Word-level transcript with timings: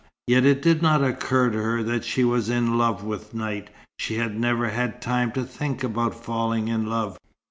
Yet 0.25 0.45
it 0.45 0.63
did 0.63 0.81
not 0.81 1.03
occur 1.03 1.51
to 1.51 1.61
her 1.61 1.83
that 1.83 2.03
she 2.03 2.23
was 2.23 2.49
"in 2.49 2.75
love" 2.75 3.03
with 3.03 3.35
Knight. 3.35 3.69
She 3.99 4.15
had 4.15 4.35
never 4.35 4.69
had 4.69 4.99
time 4.99 5.31
to 5.33 5.43
think 5.43 5.83
about 5.83 6.15
falling 6.25 6.69
in 6.69 6.87
love. 6.87 7.19